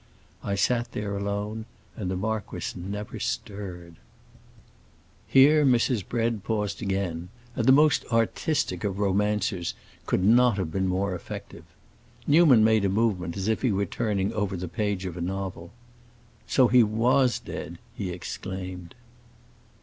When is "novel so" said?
15.21-16.67